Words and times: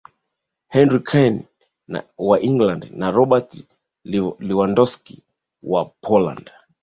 Harry 0.75 0.99
Kane 1.09 1.39
wa 2.27 2.37
England 2.49 2.89
na 2.91 3.11
Robert 3.11 3.49
Lewandowski 4.39 5.23
wa 5.63 5.85
Poland 5.85 6.51